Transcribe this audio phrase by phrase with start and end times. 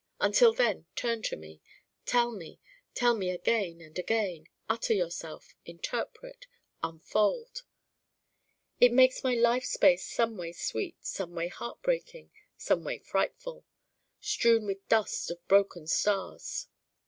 [0.19, 1.61] Until then, turn to me.
[2.07, 2.59] Tell me:
[2.95, 4.47] tell me again and again.
[4.67, 5.53] Utter yourself.
[5.63, 6.47] Interpret.
[6.81, 7.61] Unfold.'
[8.79, 13.63] It makes my life space someway sweet, someway heartbreaking, someway frightful
[14.19, 16.65] strewn with dust of broken stars.